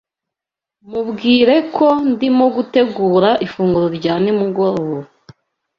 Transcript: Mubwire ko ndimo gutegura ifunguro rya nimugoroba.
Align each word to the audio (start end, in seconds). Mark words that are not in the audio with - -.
Mubwire 0.89 1.55
ko 1.75 1.87
ndimo 2.11 2.45
gutegura 2.55 3.29
ifunguro 3.45 3.87
rya 3.97 4.13
nimugoroba. 4.23 4.99